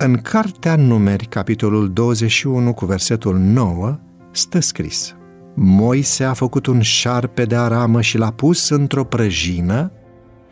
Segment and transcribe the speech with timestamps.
[0.00, 3.98] În Cartea Numeri, capitolul 21, cu versetul 9,
[4.32, 5.14] stă scris
[5.54, 9.92] Moise a făcut un șarpe de aramă și l-a pus într-o prăjină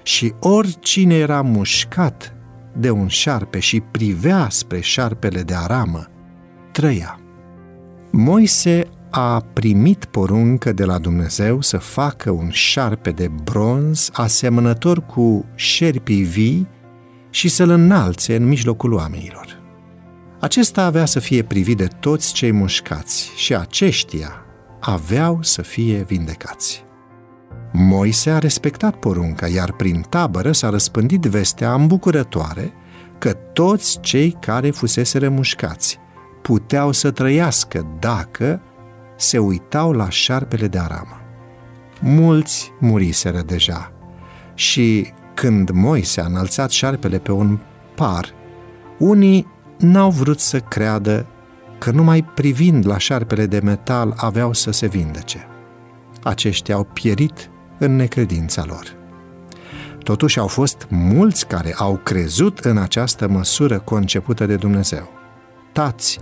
[0.02, 2.34] și oricine era mușcat
[2.76, 6.06] de un șarpe și privea spre șarpele de aramă,
[6.72, 7.20] trăia.
[8.10, 15.44] Moise a primit poruncă de la Dumnezeu să facă un șarpe de bronz asemănător cu
[15.54, 16.66] șerpii vii
[17.30, 19.62] și să-l înalțe în mijlocul oamenilor.
[20.40, 24.44] Acesta avea să fie privit de toți cei mușcați și aceștia
[24.80, 26.84] aveau să fie vindecați.
[27.72, 32.72] Moise a respectat porunca, iar prin tabără s-a răspândit vestea îmbucurătoare
[33.18, 35.98] că toți cei care fusese mușcați
[36.42, 38.60] puteau să trăiască dacă
[39.16, 41.20] se uitau la șarpele de aramă.
[42.00, 43.92] Mulți muriseră deja
[44.54, 47.58] și când Moise a înălțat șarpele pe un
[47.94, 48.34] par,
[48.98, 49.46] unii
[49.78, 51.26] n-au vrut să creadă
[51.78, 55.46] că numai privind la șarpele de metal aveau să se vindece.
[56.22, 58.96] Aceștia au pierit în necredința lor.
[60.02, 65.10] Totuși au fost mulți care au crezut în această măsură concepută de Dumnezeu.
[65.72, 66.18] Tați,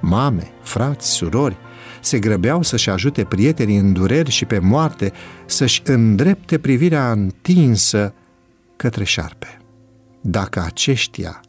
[0.00, 1.56] mame, frați, surori,
[2.00, 5.12] se grăbeau să-și ajute prietenii în dureri și pe moarte,
[5.46, 8.14] să-și îndrepte privirea întinsă
[8.82, 9.58] către șarpe.
[10.20, 11.40] Dacă aceștia,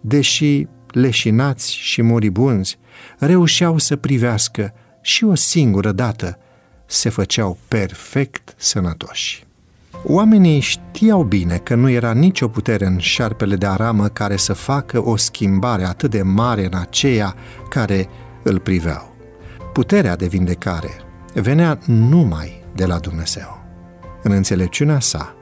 [0.00, 2.78] deși leșinați și moribunzi,
[3.18, 6.38] reușeau să privească și o singură dată,
[6.86, 9.46] se făceau perfect sănătoși.
[10.04, 15.04] Oamenii știau bine că nu era nicio putere în șarpele de aramă care să facă
[15.04, 17.34] o schimbare atât de mare în aceia
[17.68, 18.08] care
[18.42, 19.16] îl priveau.
[19.72, 20.90] Puterea de vindecare
[21.34, 23.64] venea numai de la Dumnezeu.
[24.22, 25.32] În înțelepciunea sa,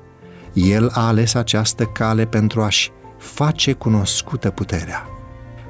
[0.57, 5.09] el a ales această cale pentru a-și face cunoscută puterea.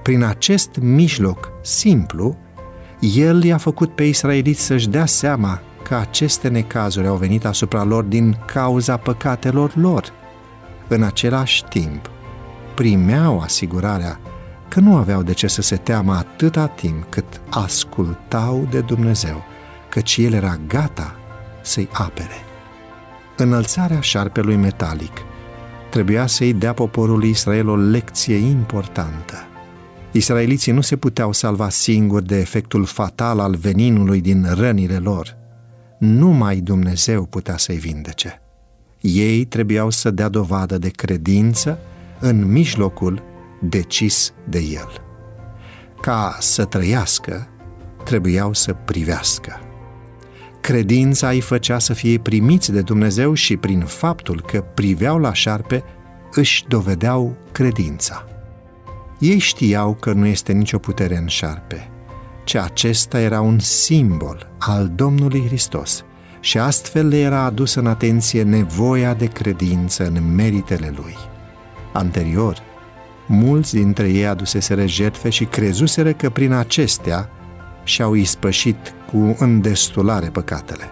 [0.02, 2.36] Prin acest mijloc simplu,
[3.00, 8.04] el i-a făcut pe israeliți să-și dea seama că aceste necazuri au venit asupra lor
[8.04, 10.12] din cauza păcatelor lor.
[10.88, 12.10] În același timp,
[12.74, 14.20] primeau asigurarea
[14.68, 19.42] că nu aveau de ce să se teamă atâta timp cât ascultau de Dumnezeu,
[19.88, 21.14] căci El era gata
[21.62, 22.45] să-i apere.
[23.36, 25.12] Înălțarea șarpelui metalic
[25.90, 29.34] trebuia să-i dea poporului Israel o lecție importantă.
[30.12, 35.36] Israeliții nu se puteau salva singuri de efectul fatal al veninului din rănile lor.
[35.98, 38.40] Numai Dumnezeu putea să-i vindece.
[39.00, 41.78] Ei trebuiau să dea dovadă de credință
[42.20, 43.22] în mijlocul
[43.60, 45.04] decis de El.
[46.00, 47.48] Ca să trăiască,
[48.04, 49.65] trebuiau să privească.
[50.66, 55.84] Credința îi făcea să fie primiți de Dumnezeu și prin faptul că priveau la șarpe,
[56.32, 58.24] își dovedeau credința.
[59.18, 61.90] Ei știau că nu este nicio putere în șarpe,
[62.44, 66.04] ci acesta era un simbol al Domnului Hristos
[66.40, 71.16] și astfel le era adus în atenție nevoia de credință în meritele Lui.
[71.92, 72.58] Anterior,
[73.26, 77.30] mulți dintre ei aduseseră jertfe și crezuseră că prin acestea
[77.86, 80.90] și-au ispășit cu îndestulare păcatele.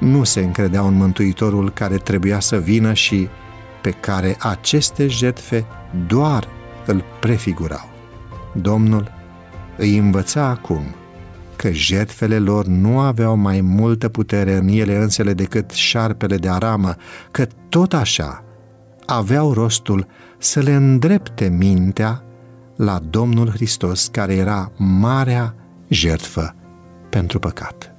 [0.00, 3.28] Nu se încredeau în Mântuitorul care trebuia să vină și
[3.82, 5.64] pe care aceste jertfe
[6.06, 6.48] doar
[6.86, 7.90] îl prefigurau.
[8.54, 9.12] Domnul
[9.76, 10.82] îi învăța acum
[11.56, 16.94] că jertfele lor nu aveau mai multă putere în ele însele decât șarpele de aramă,
[17.30, 18.44] că tot așa
[19.06, 20.06] aveau rostul
[20.38, 22.24] să le îndrepte mintea
[22.76, 25.54] la Domnul Hristos, care era marea
[25.90, 26.54] jertfă
[27.08, 27.94] pentru păcat.